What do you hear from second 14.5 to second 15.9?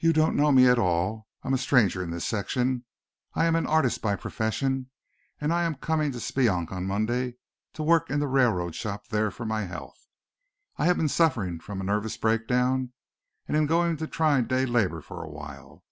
labor for awhile.